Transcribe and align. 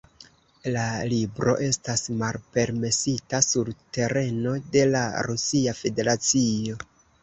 La 0.75 0.85
libro 1.11 1.55
estas 1.67 2.07
malpermesita 2.23 3.45
sur 3.51 3.73
tereno 4.01 4.59
de 4.77 4.87
la 4.93 5.07
Rusia 5.31 5.81
Federacio. 5.87 6.87